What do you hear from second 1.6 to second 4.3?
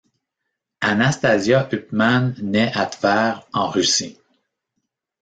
Huppmann naît à Tver, en Russie.